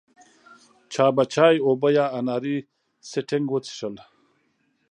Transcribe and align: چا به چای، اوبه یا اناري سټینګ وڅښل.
چا 0.93 1.05
به 1.15 1.23
چای، 1.33 1.55
اوبه 1.65 1.89
یا 1.97 2.05
اناري 2.19 2.57
سټینګ 3.09 3.47
وڅښل. 3.49 3.95